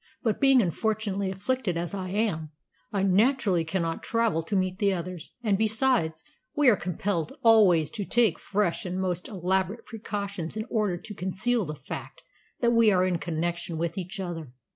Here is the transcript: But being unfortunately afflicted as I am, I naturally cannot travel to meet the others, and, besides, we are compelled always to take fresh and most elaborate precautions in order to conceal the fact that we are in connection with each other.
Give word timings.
But 0.23 0.41
being 0.41 0.63
unfortunately 0.63 1.29
afflicted 1.29 1.77
as 1.77 1.93
I 1.93 2.09
am, 2.09 2.49
I 2.91 3.03
naturally 3.03 3.63
cannot 3.63 4.01
travel 4.01 4.41
to 4.41 4.55
meet 4.55 4.79
the 4.79 4.91
others, 4.91 5.35
and, 5.43 5.59
besides, 5.59 6.23
we 6.55 6.69
are 6.69 6.75
compelled 6.75 7.37
always 7.43 7.91
to 7.91 8.03
take 8.03 8.39
fresh 8.39 8.83
and 8.83 8.99
most 8.99 9.27
elaborate 9.27 9.85
precautions 9.85 10.57
in 10.57 10.65
order 10.71 10.97
to 10.97 11.13
conceal 11.13 11.65
the 11.65 11.75
fact 11.75 12.23
that 12.61 12.73
we 12.73 12.89
are 12.91 13.05
in 13.05 13.19
connection 13.19 13.77
with 13.77 13.95
each 13.95 14.19
other. 14.19 14.53